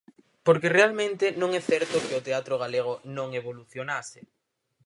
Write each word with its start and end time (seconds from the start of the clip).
Porque 0.45 0.75
realmente 0.77 1.25
non 1.41 1.49
é 1.59 1.61
certo 1.71 2.03
que 2.05 2.17
o 2.19 2.25
teatro 2.27 2.55
galego 2.63 2.93
non 3.17 3.27
evolucionase. 3.39 4.19